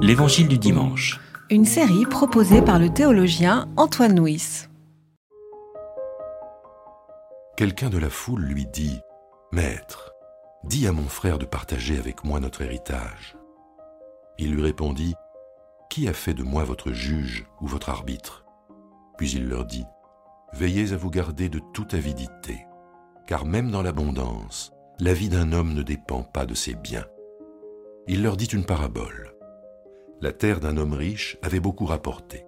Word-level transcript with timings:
L'Évangile 0.00 0.48
du 0.48 0.58
dimanche. 0.58 1.20
Une 1.50 1.64
série 1.64 2.06
proposée 2.06 2.62
par 2.62 2.78
le 2.78 2.88
théologien 2.88 3.68
Antoine 3.76 4.18
Nuis. 4.18 4.66
Quelqu'un 7.56 7.90
de 7.90 7.98
la 7.98 8.08
foule 8.08 8.42
lui 8.42 8.66
dit 8.66 8.98
Maître, 9.52 10.12
dis 10.64 10.86
à 10.86 10.92
mon 10.92 11.06
frère 11.08 11.38
de 11.38 11.44
partager 11.44 11.98
avec 11.98 12.24
moi 12.24 12.40
notre 12.40 12.62
héritage. 12.62 13.36
Il 14.38 14.54
lui 14.54 14.62
répondit 14.62 15.14
Qui 15.90 16.08
a 16.08 16.12
fait 16.12 16.34
de 16.34 16.42
moi 16.42 16.64
votre 16.64 16.92
juge 16.92 17.46
ou 17.60 17.66
votre 17.66 17.90
arbitre? 17.90 18.44
Puis 19.18 19.32
il 19.32 19.48
leur 19.48 19.64
dit 19.64 19.84
Veillez 20.54 20.92
à 20.92 20.96
vous 20.96 21.10
garder 21.10 21.48
de 21.48 21.60
toute 21.74 21.94
avidité, 21.94 22.66
car 23.26 23.44
même 23.44 23.70
dans 23.70 23.82
l'abondance, 23.82 24.72
la 24.98 25.12
vie 25.12 25.28
d'un 25.28 25.52
homme 25.52 25.74
ne 25.74 25.82
dépend 25.82 26.22
pas 26.22 26.46
de 26.46 26.54
ses 26.54 26.74
biens. 26.74 27.06
Il 28.06 28.22
leur 28.22 28.38
dit 28.38 28.46
une 28.46 28.64
parabole. 28.64 29.34
La 30.20 30.32
terre 30.32 30.60
d'un 30.60 30.76
homme 30.76 30.94
riche 30.94 31.38
avait 31.42 31.60
beaucoup 31.60 31.86
rapporté. 31.86 32.44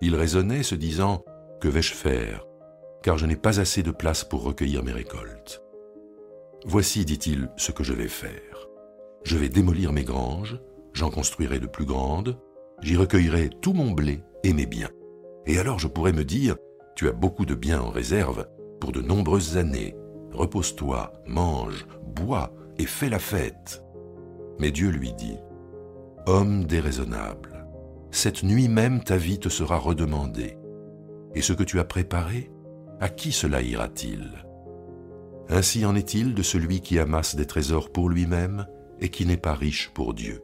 Il 0.00 0.14
raisonnait 0.14 0.62
se 0.62 0.74
disant 0.74 1.24
Que 1.60 1.68
vais-je 1.68 1.94
faire 1.94 2.48
car 3.02 3.18
je 3.18 3.26
n'ai 3.26 3.36
pas 3.36 3.60
assez 3.60 3.82
de 3.82 3.90
place 3.90 4.24
pour 4.24 4.42
recueillir 4.42 4.82
mes 4.82 4.92
récoltes. 4.92 5.62
Voici, 6.64 7.04
dit-il, 7.04 7.50
ce 7.56 7.72
que 7.72 7.84
je 7.84 7.92
vais 7.92 8.08
faire. 8.08 8.68
Je 9.24 9.36
vais 9.36 9.48
démolir 9.48 9.92
mes 9.92 10.04
granges, 10.04 10.60
j'en 10.92 11.10
construirai 11.10 11.60
de 11.60 11.66
plus 11.66 11.84
grandes, 11.84 12.38
j'y 12.82 12.96
recueillerai 12.96 13.50
tout 13.60 13.72
mon 13.72 13.92
blé 13.92 14.22
et 14.42 14.52
mes 14.52 14.66
biens. 14.66 14.90
Et 15.46 15.58
alors 15.58 15.78
je 15.78 15.88
pourrai 15.88 16.12
me 16.12 16.24
dire, 16.24 16.56
tu 16.96 17.08
as 17.08 17.12
beaucoup 17.12 17.46
de 17.46 17.54
biens 17.54 17.80
en 17.80 17.90
réserve 17.90 18.46
pour 18.80 18.92
de 18.92 19.00
nombreuses 19.00 19.56
années. 19.56 19.94
Repose-toi, 20.32 21.12
mange, 21.26 21.86
bois 22.02 22.52
et 22.76 22.86
fais 22.86 23.08
la 23.08 23.18
fête. 23.18 23.82
Mais 24.58 24.70
Dieu 24.70 24.90
lui 24.90 25.12
dit, 25.12 25.38
Homme 26.30 26.66
déraisonnable, 26.66 27.64
cette 28.10 28.42
nuit 28.42 28.68
même 28.68 29.02
ta 29.02 29.16
vie 29.16 29.38
te 29.38 29.48
sera 29.48 29.78
redemandée. 29.78 30.58
Et 31.34 31.40
ce 31.40 31.54
que 31.54 31.62
tu 31.62 31.80
as 31.80 31.86
préparé, 31.86 32.50
à 33.00 33.08
qui 33.08 33.32
cela 33.32 33.62
ira-t-il? 33.62 34.44
Ainsi 35.48 35.86
en 35.86 35.96
est-il 35.96 36.34
de 36.34 36.42
celui 36.42 36.82
qui 36.82 36.98
amasse 36.98 37.34
des 37.34 37.46
trésors 37.46 37.90
pour 37.90 38.10
lui-même 38.10 38.66
et 39.00 39.08
qui 39.08 39.24
n'est 39.24 39.38
pas 39.38 39.54
riche 39.54 39.90
pour 39.94 40.12
Dieu. 40.12 40.42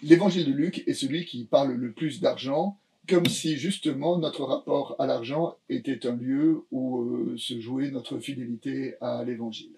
L'évangile 0.00 0.46
de 0.46 0.52
Luc 0.52 0.84
est 0.86 0.94
celui 0.94 1.24
qui 1.24 1.44
parle 1.44 1.72
le 1.72 1.92
plus 1.92 2.20
d'argent, 2.20 2.78
comme 3.08 3.26
si 3.26 3.58
justement 3.58 4.18
notre 4.18 4.44
rapport 4.44 4.96
à 4.98 5.06
l'argent 5.06 5.56
était 5.68 6.06
un 6.06 6.16
lieu 6.16 6.64
où 6.70 7.00
euh, 7.00 7.36
se 7.36 7.60
jouait 7.60 7.90
notre 7.90 8.18
fidélité 8.18 8.94
à 9.00 9.24
l'évangile. 9.24 9.74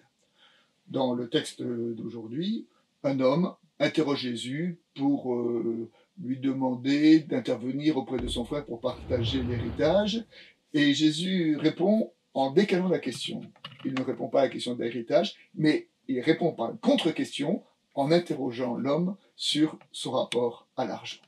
Dans 0.88 1.14
le 1.14 1.28
texte 1.28 1.62
d'aujourd'hui, 1.62 2.66
un 3.02 3.18
homme 3.20 3.54
interroge 3.80 4.20
Jésus 4.20 4.78
pour 4.94 5.34
euh, 5.34 5.90
lui 6.22 6.38
demander 6.38 7.20
d'intervenir 7.20 7.96
auprès 7.96 8.18
de 8.18 8.28
son 8.28 8.44
frère 8.44 8.64
pour 8.64 8.80
partager 8.80 9.42
l'héritage. 9.42 10.24
Et 10.72 10.94
Jésus 10.94 11.56
répond 11.56 12.12
en 12.34 12.52
décalant 12.52 12.88
la 12.88 12.98
question. 12.98 13.40
Il 13.84 13.94
ne 13.94 14.02
répond 14.02 14.28
pas 14.28 14.40
à 14.40 14.44
la 14.44 14.50
question 14.50 14.74
de 14.74 14.82
l'héritage, 14.82 15.36
mais 15.54 15.88
il 16.08 16.20
répond 16.20 16.52
par 16.52 16.70
une 16.70 16.78
contre-question 16.78 17.62
en 17.94 18.12
interrogeant 18.12 18.76
l'homme 18.76 19.16
sur 19.36 19.78
son 19.90 20.12
rapport 20.12 20.68
à 20.76 20.84
l'argent. 20.84 21.25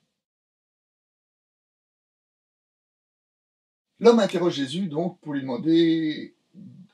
L'homme 4.00 4.20
interroge 4.20 4.54
Jésus 4.54 4.86
donc 4.86 5.18
pour 5.20 5.34
lui 5.34 5.40
demander 5.40 6.34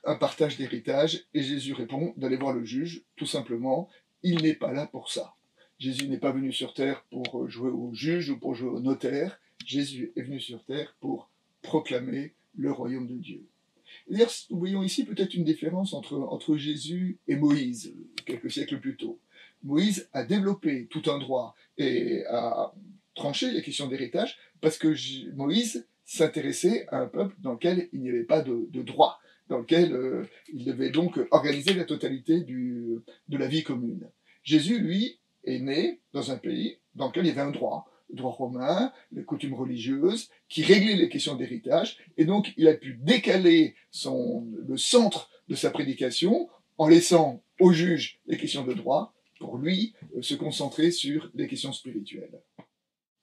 un 0.03 0.15
partage 0.15 0.57
d'héritage 0.57 1.25
et 1.33 1.41
Jésus 1.41 1.73
répond 1.73 2.13
d'aller 2.17 2.37
voir 2.37 2.53
le 2.53 2.63
juge, 2.63 3.03
tout 3.15 3.25
simplement, 3.25 3.89
il 4.23 4.41
n'est 4.41 4.55
pas 4.55 4.71
là 4.71 4.87
pour 4.87 5.11
ça. 5.11 5.35
Jésus 5.77 6.07
n'est 6.07 6.17
pas 6.17 6.31
venu 6.31 6.51
sur 6.51 6.73
terre 6.73 7.05
pour 7.11 7.49
jouer 7.49 7.69
au 7.69 7.93
juge 7.93 8.29
ou 8.29 8.39
pour 8.39 8.55
jouer 8.55 8.69
au 8.69 8.79
notaire. 8.79 9.39
Jésus 9.65 10.13
est 10.15 10.21
venu 10.21 10.39
sur 10.39 10.63
terre 10.63 10.95
pour 10.99 11.29
proclamer 11.61 12.33
le 12.55 12.71
royaume 12.71 13.07
de 13.07 13.15
Dieu. 13.15 13.45
D'ailleurs, 14.09 14.31
nous 14.49 14.59
voyons 14.59 14.83
ici 14.83 15.05
peut-être 15.05 15.33
une 15.33 15.43
différence 15.43 15.93
entre, 15.93 16.17
entre 16.17 16.57
Jésus 16.57 17.19
et 17.27 17.35
Moïse, 17.35 17.93
quelques 18.25 18.51
siècles 18.51 18.79
plus 18.79 18.95
tôt. 18.95 19.19
Moïse 19.63 20.09
a 20.13 20.23
développé 20.23 20.87
tout 20.89 21.03
un 21.09 21.17
droit 21.17 21.55
et 21.77 22.23
a 22.25 22.73
tranché 23.15 23.51
les 23.51 23.61
questions 23.61 23.87
d'héritage 23.87 24.37
parce 24.61 24.77
que 24.77 24.95
Moïse 25.35 25.87
s'intéressait 26.05 26.85
à 26.89 26.99
un 26.99 27.07
peuple 27.07 27.35
dans 27.39 27.53
lequel 27.53 27.89
il 27.91 28.01
n'y 28.01 28.09
avait 28.09 28.23
pas 28.23 28.41
de, 28.41 28.67
droit, 28.81 29.19
dans 29.49 29.59
lequel 29.59 29.93
euh, 29.93 30.23
il 30.53 30.65
devait 30.65 30.91
donc 30.91 31.19
organiser 31.31 31.73
la 31.73 31.83
totalité 31.83 32.41
du, 32.41 32.99
de 33.27 33.37
la 33.37 33.47
vie 33.47 33.63
commune. 33.63 34.09
Jésus, 34.43 34.79
lui, 34.79 35.19
est 35.43 35.59
né 35.59 35.99
dans 36.13 36.31
un 36.31 36.37
pays 36.37 36.77
dans 36.95 37.07
lequel 37.07 37.25
il 37.25 37.29
y 37.29 37.31
avait 37.31 37.41
un 37.41 37.51
droit, 37.51 37.89
le 38.09 38.17
droit 38.17 38.31
romain, 38.31 38.93
les 39.11 39.23
coutumes 39.23 39.53
religieuses, 39.53 40.29
qui 40.47 40.63
réglaient 40.63 40.95
les 40.95 41.09
questions 41.09 41.35
d'héritage, 41.35 41.97
et 42.17 42.25
donc 42.25 42.53
il 42.57 42.67
a 42.67 42.73
pu 42.73 42.97
décaler 43.01 43.75
son, 43.91 44.47
le 44.67 44.77
centre 44.77 45.29
de 45.47 45.55
sa 45.55 45.71
prédication 45.71 46.49
en 46.77 46.87
laissant 46.87 47.43
au 47.59 47.71
juge 47.71 48.19
les 48.27 48.37
questions 48.37 48.63
de 48.63 48.73
droit, 48.73 49.13
pour 49.39 49.57
lui 49.57 49.93
euh, 50.15 50.21
se 50.21 50.35
concentrer 50.35 50.91
sur 50.91 51.29
les 51.35 51.47
questions 51.47 51.73
spirituelles. 51.73 52.41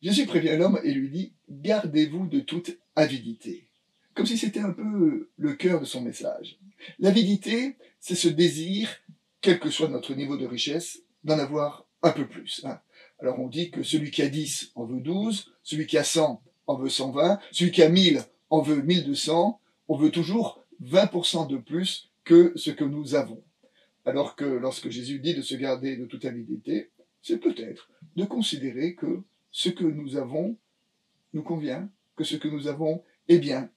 Jésus 0.02 0.26
prévient 0.26 0.56
l'homme 0.58 0.80
et 0.82 0.92
lui 0.92 1.08
dit 1.08 1.32
Gardez-vous 1.48 2.26
de 2.26 2.40
toute 2.40 2.76
avidité. 2.96 3.68
Comme 4.14 4.26
si 4.26 4.36
c'était 4.36 4.60
un 4.60 4.72
peu 4.72 5.30
le 5.36 5.54
cœur 5.54 5.80
de 5.80 5.86
son 5.86 6.02
message. 6.02 6.58
L'avidité, 6.98 7.76
c'est 8.00 8.14
ce 8.14 8.28
désir 8.28 8.88
quel 9.40 9.58
que 9.58 9.70
soit 9.70 9.88
notre 9.88 10.14
niveau 10.14 10.36
de 10.36 10.46
richesse, 10.46 11.02
d'en 11.24 11.38
avoir 11.38 11.86
un 12.02 12.10
peu 12.10 12.26
plus. 12.26 12.62
Hein. 12.64 12.80
Alors 13.20 13.38
on 13.38 13.48
dit 13.48 13.70
que 13.70 13.82
celui 13.82 14.10
qui 14.10 14.22
a 14.22 14.28
10 14.28 14.72
en 14.74 14.84
veut 14.84 15.00
12, 15.00 15.52
celui 15.62 15.86
qui 15.86 15.98
a 15.98 16.04
100 16.04 16.42
en 16.66 16.76
veut 16.76 16.88
120, 16.88 17.38
celui 17.50 17.70
qui 17.70 17.82
a 17.82 17.88
1000 17.88 18.22
en 18.50 18.60
veut 18.60 18.82
1200, 18.82 19.60
on 19.88 19.96
veut 19.96 20.10
toujours 20.10 20.64
20% 20.82 21.48
de 21.48 21.56
plus 21.56 22.10
que 22.24 22.52
ce 22.56 22.70
que 22.70 22.84
nous 22.84 23.14
avons. 23.14 23.42
Alors 24.04 24.36
que 24.36 24.44
lorsque 24.44 24.90
Jésus 24.90 25.20
dit 25.20 25.34
de 25.34 25.42
se 25.42 25.54
garder 25.54 25.96
de 25.96 26.06
toute 26.06 26.24
avidité, 26.24 26.90
c'est 27.20 27.38
peut-être 27.38 27.88
de 28.16 28.24
considérer 28.24 28.94
que 28.94 29.22
ce 29.52 29.68
que 29.68 29.84
nous 29.84 30.16
avons 30.16 30.56
nous 31.34 31.42
convient, 31.42 31.88
que 32.16 32.24
ce 32.24 32.36
que 32.36 32.48
nous 32.48 32.66
avons 32.66 33.02
est 33.28 33.38
bien, 33.38 33.70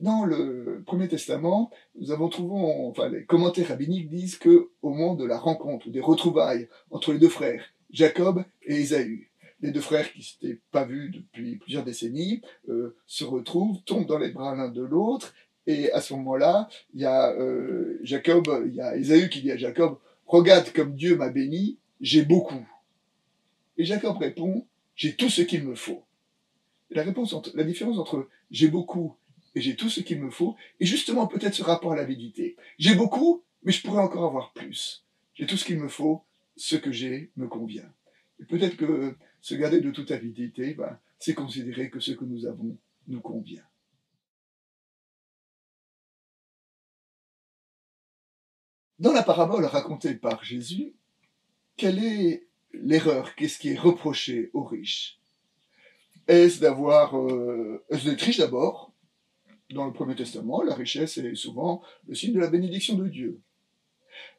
dans 0.00 0.24
le 0.24 0.82
Premier 0.86 1.08
Testament, 1.08 1.70
nous 1.98 2.12
avons 2.12 2.28
trouvé, 2.28 2.54
enfin, 2.54 3.08
les 3.08 3.24
commentaires 3.24 3.68
rabbiniques 3.68 4.08
disent 4.08 4.38
que 4.38 4.70
au 4.82 4.90
moment 4.90 5.14
de 5.14 5.24
la 5.24 5.38
rencontre, 5.38 5.88
des 5.90 6.00
retrouvailles 6.00 6.68
entre 6.90 7.12
les 7.12 7.18
deux 7.18 7.28
frères, 7.28 7.64
Jacob 7.90 8.44
et 8.62 8.76
Ésaü, 8.76 9.28
les 9.60 9.72
deux 9.72 9.80
frères 9.80 10.12
qui 10.12 10.22
s'étaient 10.22 10.60
pas 10.70 10.84
vus 10.84 11.10
depuis 11.10 11.56
plusieurs 11.56 11.84
décennies, 11.84 12.42
euh, 12.68 12.96
se 13.06 13.24
retrouvent, 13.24 13.82
tombent 13.84 14.06
dans 14.06 14.18
les 14.18 14.30
bras 14.30 14.54
l'un 14.54 14.68
de 14.68 14.82
l'autre, 14.82 15.34
et 15.66 15.90
à 15.92 16.00
ce 16.00 16.14
moment-là, 16.14 16.68
il 16.94 17.00
y 17.00 17.04
a 17.04 17.32
euh, 17.32 17.98
Jacob, 18.02 18.48
il 18.66 18.74
y 18.74 18.80
a 18.80 18.96
Ésaü 18.96 19.28
qui 19.28 19.42
dit 19.42 19.50
à 19.50 19.56
Jacob, 19.56 19.98
regarde 20.26 20.72
comme 20.72 20.94
Dieu 20.94 21.16
m'a 21.16 21.30
béni, 21.30 21.76
j'ai 22.00 22.22
beaucoup. 22.22 22.66
Et 23.76 23.84
Jacob 23.84 24.16
répond, 24.16 24.64
j'ai 24.98 25.14
tout 25.14 25.30
ce 25.30 25.40
qu'il 25.40 25.64
me 25.64 25.74
faut. 25.74 26.04
la 26.90 27.02
réponse, 27.02 27.34
la 27.54 27.64
différence 27.64 27.98
entre 27.98 28.28
j'ai 28.50 28.68
beaucoup 28.68 29.16
et 29.54 29.60
j'ai 29.60 29.76
tout 29.76 29.88
ce 29.88 30.00
qu'il 30.00 30.20
me 30.20 30.30
faut, 30.30 30.56
et 30.80 30.86
justement 30.86 31.26
peut-être 31.26 31.54
ce 31.54 31.62
rapport 31.62 31.92
à 31.92 31.96
l'avidité. 31.96 32.56
J'ai 32.78 32.94
beaucoup, 32.94 33.44
mais 33.62 33.72
je 33.72 33.80
pourrais 33.80 34.02
encore 34.02 34.24
avoir 34.24 34.52
plus. 34.52 35.06
J'ai 35.34 35.46
tout 35.46 35.56
ce 35.56 35.64
qu'il 35.64 35.78
me 35.78 35.88
faut, 35.88 36.22
ce 36.56 36.76
que 36.76 36.92
j'ai 36.92 37.30
me 37.36 37.48
convient. 37.48 37.90
Et 38.40 38.44
peut-être 38.44 38.76
que 38.76 39.16
se 39.40 39.54
garder 39.54 39.80
de 39.80 39.90
toute 39.90 40.10
avidité, 40.10 40.74
ben, 40.74 40.98
c'est 41.18 41.34
considérer 41.34 41.90
que 41.90 42.00
ce 42.00 42.12
que 42.12 42.24
nous 42.24 42.46
avons 42.46 42.76
nous 43.06 43.20
convient. 43.20 43.64
Dans 48.98 49.12
la 49.12 49.22
parabole 49.22 49.64
racontée 49.64 50.14
par 50.14 50.42
Jésus, 50.44 50.94
quelle 51.76 52.02
est 52.04 52.47
l'erreur 52.72 53.34
Qu'est-ce 53.34 53.58
qui 53.58 53.70
est 53.70 53.78
reproché 53.78 54.50
aux 54.54 54.64
riches? 54.64 55.18
Est-ce 56.26 56.60
d'avoir, 56.60 57.18
euh, 57.18 57.84
est-ce 57.90 58.04
d'être 58.04 58.22
riche 58.22 58.38
d'abord? 58.38 58.92
Dans 59.70 59.86
le 59.86 59.92
Premier 59.92 60.14
Testament, 60.14 60.62
la 60.62 60.74
richesse 60.74 61.18
est 61.18 61.34
souvent 61.34 61.82
le 62.06 62.14
signe 62.14 62.32
de 62.32 62.40
la 62.40 62.48
bénédiction 62.48 62.94
de 62.96 63.08
Dieu. 63.08 63.40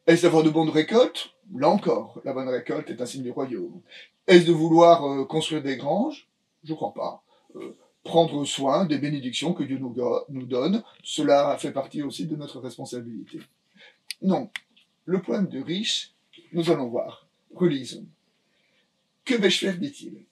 Est-ce 0.07 0.23
d'avoir 0.23 0.43
de 0.43 0.49
bonnes 0.49 0.69
récoltes? 0.69 1.31
Là 1.55 1.69
encore, 1.69 2.19
la 2.25 2.33
bonne 2.33 2.49
récolte 2.49 2.89
est 2.89 3.01
un 3.01 3.05
signe 3.05 3.23
du 3.23 3.31
royaume. 3.31 3.81
Est-ce 4.27 4.45
de 4.45 4.51
vouloir 4.51 5.05
euh, 5.05 5.25
construire 5.25 5.61
des 5.61 5.77
granges? 5.77 6.27
Je 6.63 6.71
ne 6.71 6.75
crois 6.75 6.93
pas. 6.93 7.23
Euh, 7.55 7.75
prendre 8.03 8.45
soin 8.45 8.85
des 8.85 8.97
bénédictions 8.97 9.53
que 9.53 9.63
Dieu 9.63 9.77
nous, 9.77 9.95
nous 10.29 10.45
donne, 10.45 10.83
cela 11.03 11.57
fait 11.57 11.71
partie 11.71 12.01
aussi 12.01 12.25
de 12.25 12.35
notre 12.35 12.59
responsabilité. 12.59 13.39
Non, 14.21 14.49
le 15.05 15.21
point 15.21 15.41
de 15.41 15.59
riche, 15.59 16.13
nous 16.53 16.69
allons 16.69 16.87
voir. 16.87 17.27
Relisons. 17.53 18.05
Que 19.29 19.35
vais-je 19.35 19.59
faire, 19.59 19.77
dit-il? 19.77 20.25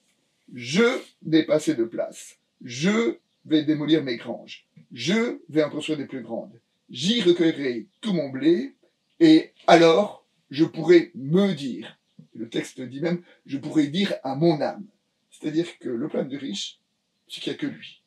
Je 0.52 0.82
n'ai 1.22 1.44
pas 1.44 1.54
assez 1.54 1.76
de 1.76 1.84
place. 1.84 2.34
Je 2.64 3.18
vais 3.44 3.62
démolir 3.62 4.02
mes 4.02 4.16
granges. 4.16 4.66
je 4.90 5.38
vais 5.48 5.62
en 5.62 5.70
construire 5.70 5.98
des 5.98 6.06
plus 6.06 6.20
grandes. 6.20 6.58
J'y 6.90 7.22
recueillerai 7.22 7.86
tout 8.00 8.12
mon 8.12 8.28
blé, 8.28 8.74
et 9.20 9.52
alors 9.68 10.26
je 10.50 10.64
pourrai 10.64 11.12
me 11.14 11.52
dire, 11.54 11.96
le 12.34 12.48
texte 12.48 12.80
dit 12.80 13.00
même, 13.00 13.22
je 13.46 13.58
pourrai 13.58 13.86
dire 13.86 14.14
à 14.24 14.34
mon 14.34 14.60
âme. 14.60 14.88
C'est-à-dire 15.30 15.78
que 15.78 15.90
le 15.90 16.08
plan 16.08 16.24
du 16.24 16.36
riche, 16.36 16.80
c'est 17.28 17.40
qu'il 17.40 17.52
n'y 17.52 17.56
a 17.56 17.60
que 17.60 17.66
lui. 17.66 18.02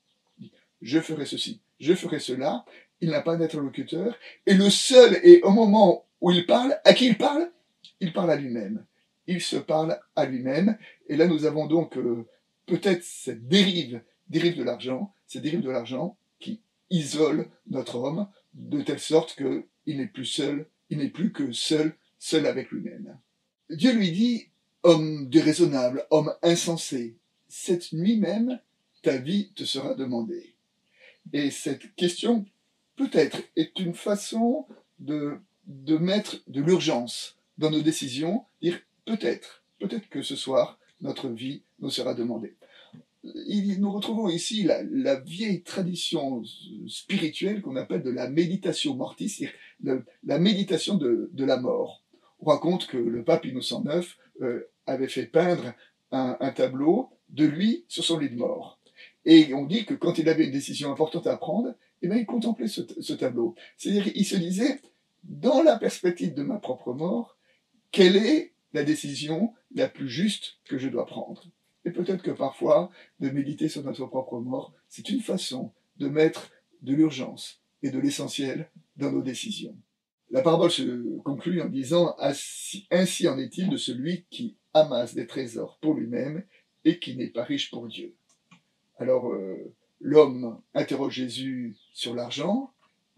Je 0.81 0.99
ferai 0.99 1.25
ceci, 1.25 1.61
je 1.79 1.93
ferai 1.93 2.19
cela, 2.19 2.65
il 2.99 3.11
n'a 3.11 3.21
pas 3.21 3.37
d'interlocuteur, 3.37 4.17
et 4.45 4.55
le 4.55 4.69
seul, 4.69 5.21
et 5.23 5.41
au 5.43 5.51
moment 5.51 6.05
où 6.19 6.31
il 6.31 6.45
parle, 6.45 6.77
à 6.83 6.93
qui 6.93 7.07
il 7.07 7.17
parle? 7.17 7.49
Il 8.01 8.11
parle 8.11 8.31
à 8.31 8.35
lui-même. 8.35 8.83
Il 9.31 9.39
se 9.39 9.55
parle 9.55 9.97
à 10.17 10.25
lui-même, 10.25 10.77
et 11.07 11.15
là 11.15 11.25
nous 11.25 11.45
avons 11.45 11.65
donc 11.65 11.97
euh, 11.97 12.27
peut-être 12.65 13.01
cette 13.01 13.47
dérive, 13.47 14.01
dérive 14.27 14.57
de 14.57 14.63
l'argent, 14.63 15.13
cette 15.25 15.43
dérive 15.43 15.61
de 15.61 15.69
l'argent 15.69 16.17
qui 16.39 16.59
isole 16.89 17.49
notre 17.69 17.95
homme 17.95 18.27
de 18.53 18.81
telle 18.81 18.99
sorte 18.99 19.37
qu'il 19.37 19.97
n'est 19.97 20.07
plus 20.07 20.25
seul, 20.25 20.67
il 20.89 20.97
n'est 20.97 21.09
plus 21.09 21.31
que 21.31 21.53
seul, 21.53 21.95
seul 22.19 22.45
avec 22.45 22.71
lui-même. 22.71 23.17
Dieu 23.69 23.93
lui 23.93 24.11
dit, 24.11 24.47
homme 24.83 25.29
déraisonnable, 25.29 26.05
homme 26.09 26.33
insensé, 26.41 27.15
cette 27.47 27.93
nuit 27.93 28.17
même, 28.17 28.59
ta 29.01 29.15
vie 29.15 29.53
te 29.55 29.63
sera 29.63 29.95
demandée. 29.95 30.55
Et 31.31 31.51
cette 31.51 31.95
question, 31.95 32.45
peut-être, 32.97 33.41
est 33.55 33.79
une 33.79 33.93
façon 33.93 34.67
de, 34.99 35.37
de 35.67 35.97
mettre 35.97 36.41
de 36.47 36.61
l'urgence 36.61 37.37
dans 37.57 37.71
nos 37.71 37.81
décisions, 37.81 38.43
dire 38.61 38.77
peut-être, 39.05 39.63
peut-être 39.79 40.09
que 40.09 40.21
ce 40.21 40.35
soir, 40.35 40.79
notre 41.01 41.29
vie 41.29 41.63
nous 41.79 41.89
sera 41.89 42.13
demandée. 42.13 42.55
nous 43.23 43.91
retrouvons 43.91 44.29
ici 44.29 44.63
la, 44.63 45.19
vieille 45.19 45.63
tradition 45.63 46.43
spirituelle 46.87 47.61
qu'on 47.61 47.75
appelle 47.75 48.03
de 48.03 48.11
la 48.11 48.29
méditation 48.29 48.95
mortis, 48.95 49.29
c'est-à-dire 49.29 50.03
la 50.23 50.39
méditation 50.39 50.95
de, 50.95 51.29
la 51.37 51.57
mort. 51.57 52.03
On 52.39 52.45
raconte 52.45 52.87
que 52.87 52.97
le 52.97 53.23
pape 53.23 53.45
Innocent 53.45 53.83
IX 53.85 54.07
euh, 54.41 54.67
avait 54.87 55.07
fait 55.07 55.25
peindre 55.25 55.73
un, 56.11 56.51
tableau 56.51 57.09
de 57.29 57.45
lui 57.45 57.85
sur 57.87 58.03
son 58.03 58.19
lit 58.19 58.29
de 58.29 58.35
mort. 58.35 58.79
Et 59.25 59.53
on 59.53 59.65
dit 59.65 59.85
que 59.85 59.93
quand 59.93 60.17
il 60.17 60.27
avait 60.27 60.45
une 60.45 60.51
décision 60.51 60.91
importante 60.91 61.27
à 61.27 61.37
prendre, 61.37 61.73
eh 62.01 62.07
bien, 62.07 62.17
il 62.17 62.25
contemplait 62.25 62.67
ce, 62.67 62.81
ce 62.99 63.13
tableau. 63.13 63.55
C'est-à-dire, 63.77 64.11
il 64.15 64.25
se 64.25 64.35
disait, 64.35 64.81
dans 65.23 65.61
la 65.61 65.77
perspective 65.77 66.33
de 66.33 66.41
ma 66.41 66.57
propre 66.57 66.93
mort, 66.93 67.37
quelle 67.91 68.17
est 68.17 68.50
la 68.73 68.83
décision 68.83 69.53
la 69.73 69.87
plus 69.87 70.09
juste 70.09 70.59
que 70.65 70.77
je 70.77 70.89
dois 70.89 71.05
prendre. 71.05 71.45
Et 71.85 71.91
peut-être 71.91 72.23
que 72.23 72.31
parfois, 72.31 72.91
de 73.19 73.29
méditer 73.29 73.67
sur 73.69 73.83
notre 73.83 74.05
propre 74.05 74.39
mort, 74.39 74.73
c'est 74.87 75.09
une 75.09 75.21
façon 75.21 75.73
de 75.97 76.07
mettre 76.07 76.51
de 76.81 76.93
l'urgence 76.93 77.61
et 77.83 77.89
de 77.89 77.99
l'essentiel 77.99 78.69
dans 78.97 79.11
nos 79.11 79.21
décisions. 79.21 79.75
La 80.29 80.41
parabole 80.41 80.71
se 80.71 81.17
conclut 81.19 81.61
en 81.61 81.67
disant 81.67 82.15
Ainsi 82.19 83.27
en 83.27 83.37
est-il 83.37 83.69
de 83.69 83.77
celui 83.77 84.25
qui 84.29 84.55
amasse 84.73 85.13
des 85.13 85.27
trésors 85.27 85.77
pour 85.81 85.93
lui-même 85.93 86.43
et 86.85 86.99
qui 86.99 87.15
n'est 87.15 87.27
pas 87.27 87.43
riche 87.43 87.69
pour 87.69 87.87
Dieu. 87.87 88.15
Alors 88.97 89.31
euh, 89.31 89.73
l'homme 89.99 90.61
interroge 90.73 91.15
Jésus 91.15 91.75
sur 91.93 92.15
l'argent 92.15 92.71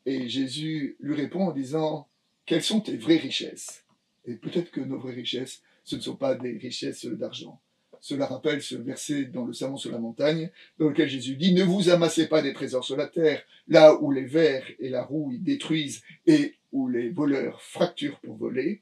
et 0.06 0.28
Jésus 0.28 0.98
lui 1.00 1.16
répond 1.16 1.48
en 1.48 1.52
disant 1.52 2.08
Quelles 2.46 2.64
sont 2.64 2.82
tes 2.82 2.98
vraies 2.98 3.18
richesses? 3.18 3.86
Et 4.26 4.36
peut-être 4.36 4.72
que 4.72 4.82
nos 4.82 5.00
vraies 5.00 5.14
richesses, 5.14 5.62
ce 5.84 5.96
ne 5.96 6.02
sont 6.02 6.16
pas 6.16 6.36
des 6.36 6.58
richesses 6.58 7.06
d'argent. 7.06 7.60
Cela 8.00 8.26
rappelle 8.26 8.62
ce 8.62 8.76
verset 8.76 9.26
dans 9.26 9.46
le 9.46 9.54
Sermon 9.54 9.78
sur 9.78 9.92
la 9.92 9.98
montagne, 9.98 10.52
dans 10.78 10.90
lequel 10.90 11.08
Jésus 11.08 11.38
dit, 11.38 11.54
ne 11.54 11.64
vous 11.64 11.90
amassez 11.90 12.28
pas 12.28 12.42
des 12.42 12.52
trésors 12.52 12.84
sur 12.84 12.98
la 12.98 13.08
terre, 13.08 13.42
là 13.68 13.96
où 14.02 14.12
les 14.12 14.26
vers 14.26 14.66
et 14.80 14.90
la 14.90 15.04
rouille 15.04 15.40
détruisent 15.40 16.04
et 16.28 16.56
où 16.74 16.90
les 16.90 17.10
voleurs 17.10 17.62
fracturent 17.62 18.20
pour 18.20 18.36
voler. 18.36 18.82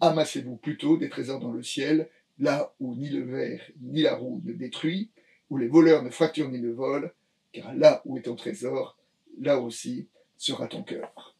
Amassez-vous 0.00 0.56
plutôt 0.56 0.96
des 0.96 1.08
trésors 1.08 1.40
dans 1.40 1.52
le 1.52 1.62
ciel, 1.64 2.08
là 2.38 2.72
où 2.78 2.94
ni 2.94 3.08
le 3.08 3.24
verre 3.24 3.62
ni 3.80 4.02
la 4.02 4.14
roue 4.14 4.40
ne 4.44 4.52
détruit, 4.52 5.10
où 5.50 5.56
les 5.56 5.68
voleurs 5.68 6.02
ne 6.04 6.10
fracturent 6.10 6.50
ni 6.50 6.60
ne 6.60 6.70
volent, 6.70 7.10
car 7.52 7.74
là 7.74 8.02
où 8.04 8.18
est 8.18 8.22
ton 8.22 8.36
trésor, 8.36 8.96
là 9.40 9.58
aussi 9.58 10.08
sera 10.36 10.68
ton 10.68 10.82
cœur 10.82 11.33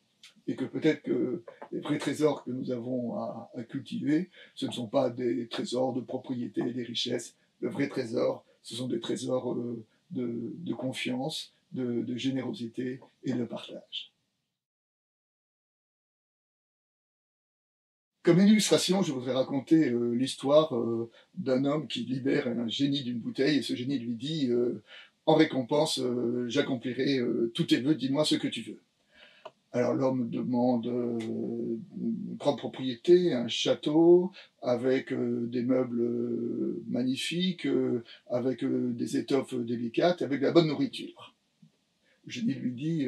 et 0.46 0.56
que 0.56 0.64
peut-être 0.64 1.02
que 1.02 1.42
les 1.72 1.80
vrais 1.80 1.98
trésors 1.98 2.44
que 2.44 2.50
nous 2.50 2.70
avons 2.70 3.16
à, 3.16 3.50
cultiver, 3.68 4.30
ce 4.54 4.66
ne 4.66 4.72
sont 4.72 4.86
pas 4.86 5.10
des 5.10 5.48
trésors 5.48 5.92
de 5.92 6.00
propriété 6.00 6.62
des 6.72 6.82
richesses. 6.82 7.34
Le 7.60 7.70
vrai 7.70 7.88
trésor, 7.88 8.44
ce 8.62 8.74
sont 8.74 8.88
des 8.88 9.00
trésors 9.00 9.52
euh, 9.54 9.84
de, 10.10 10.74
confiance, 10.74 11.54
de, 11.72 12.16
générosité 12.16 13.00
et 13.24 13.32
de 13.32 13.44
partage. 13.44 14.12
Comme 18.22 18.40
illustration, 18.40 19.02
je 19.02 19.12
voudrais 19.12 19.34
raconter 19.34 19.90
euh, 19.90 20.12
l'histoire 20.12 20.74
euh, 20.74 21.10
d'un 21.34 21.66
homme 21.66 21.86
qui 21.88 22.04
libère 22.04 22.48
un 22.48 22.68
génie 22.68 23.02
d'une 23.02 23.18
bouteille 23.18 23.58
et 23.58 23.62
ce 23.62 23.74
génie 23.74 23.98
lui 23.98 24.14
dit 24.14 24.50
En 25.26 25.34
récompense, 25.34 26.00
j'accomplirai 26.48 27.18
tous 27.54 27.64
tes 27.64 27.80
vœux, 27.80 27.94
dis-moi 27.94 28.24
ce 28.24 28.36
que 28.36 28.48
tu 28.48 28.62
veux. 28.62 28.80
Alors 29.74 29.92
l'homme 29.92 30.30
demande 30.30 30.86
euh, 30.86 31.18
une 31.18 32.36
grande 32.36 32.58
propriété, 32.58 33.32
un 33.32 33.48
château, 33.48 34.30
avec 34.62 35.12
euh, 35.12 35.48
des 35.50 35.64
meubles 35.64 36.00
euh, 36.00 36.84
magnifiques, 36.86 37.66
avec 38.30 38.64
des 38.64 39.16
étoffes 39.16 39.56
délicates, 39.56 40.22
avec 40.22 40.40
de 40.40 40.46
la 40.46 40.52
bonne 40.52 40.68
nourriture. 40.68 41.34
Génie 42.28 42.54
lui 42.54 42.70
dit, 42.70 43.06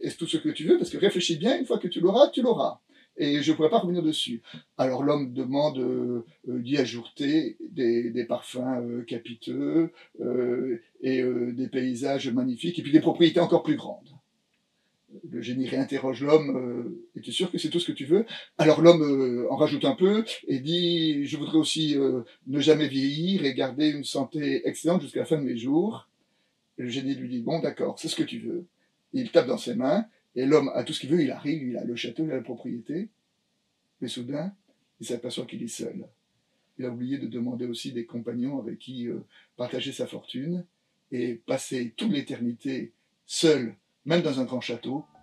est-ce 0.00 0.16
tout 0.16 0.28
ce 0.28 0.36
que 0.36 0.50
tu 0.50 0.64
veux? 0.64 0.76
Parce 0.76 0.90
que 0.90 0.98
réfléchis 0.98 1.38
bien, 1.38 1.58
une 1.58 1.64
fois 1.64 1.78
que 1.78 1.88
tu 1.88 2.00
l'auras, 2.00 2.28
tu 2.28 2.42
l'auras. 2.42 2.80
Et 3.16 3.42
je 3.42 3.50
ne 3.50 3.56
pourrais 3.56 3.70
pas 3.70 3.78
revenir 3.78 4.02
dessus. 4.02 4.42
Alors 4.78 5.02
l'homme 5.02 5.32
demande 5.32 6.24
d'y 6.46 6.76
ajouter 6.76 7.56
des, 7.68 8.10
des 8.10 8.24
parfums 8.24 9.04
capiteux 9.08 9.90
et 11.00 11.24
des 11.24 11.68
paysages 11.68 12.30
magnifiques, 12.32 12.78
et 12.78 12.82
puis 12.82 12.92
des 12.92 13.00
propriétés 13.00 13.40
encore 13.40 13.64
plus 13.64 13.76
grandes 13.76 14.11
le 15.32 15.40
génie 15.40 15.66
réinterroge 15.66 16.22
l'homme, 16.22 16.56
euh, 16.56 17.08
es-tu 17.16 17.32
sûr 17.32 17.50
que 17.50 17.56
c'est 17.56 17.70
tout 17.70 17.80
ce 17.80 17.86
que 17.90 17.96
tu 17.96 18.04
veux? 18.04 18.26
Alors 18.58 18.82
l'homme 18.82 19.02
euh, 19.02 19.50
en 19.50 19.56
rajoute 19.56 19.86
un 19.86 19.94
peu 19.94 20.24
et 20.46 20.60
dit, 20.60 21.24
je 21.26 21.36
voudrais 21.38 21.56
aussi 21.56 21.96
euh, 21.96 22.20
ne 22.46 22.60
jamais 22.60 22.86
vieillir 22.86 23.44
et 23.44 23.54
garder 23.54 23.88
une 23.88 24.04
santé 24.04 24.68
excellente 24.68 25.00
jusqu'à 25.00 25.20
la 25.20 25.26
fin 25.26 25.38
de 25.38 25.44
mes 25.44 25.56
jours. 25.56 26.08
le 26.76 26.88
génie 26.88 27.14
lui 27.14 27.30
dit, 27.30 27.40
bon 27.40 27.60
d'accord, 27.60 27.98
c'est 27.98 28.08
ce 28.08 28.16
que 28.16 28.22
tu 28.22 28.40
veux. 28.40 28.66
il 29.14 29.30
tape 29.30 29.46
dans 29.46 29.56
ses 29.56 29.74
mains 29.74 30.04
et 30.36 30.44
l'homme 30.44 30.70
a 30.74 30.84
tout 30.84 30.92
ce 30.92 31.00
qu'il 31.00 31.10
veut, 31.10 31.22
il 31.22 31.30
arrive, 31.30 31.62
il 31.62 31.78
a 31.78 31.84
le 31.84 31.96
château, 31.96 32.24
il 32.24 32.30
a 32.30 32.36
la 32.36 32.42
propriété. 32.42 33.08
Mais 34.02 34.08
soudain, 34.08 34.52
il 35.00 35.06
s'aperçoit 35.06 35.46
qu'il 35.46 35.62
est 35.62 35.68
seul. 35.68 36.06
Il 36.78 36.84
a 36.84 36.90
oublié 36.90 37.18
de 37.18 37.26
demander 37.26 37.66
aussi 37.66 37.92
des 37.92 38.04
compagnons 38.04 38.58
avec 38.58 38.78
qui 38.78 39.08
partager 39.56 39.92
sa 39.92 40.06
fortune 40.06 40.64
et 41.10 41.34
passer 41.34 41.92
toute 41.96 42.10
l'éternité 42.10 42.92
seul 43.26 43.76
même 44.04 44.22
dans 44.22 44.40
un 44.40 44.44
grand 44.44 44.60
château, 44.60 45.04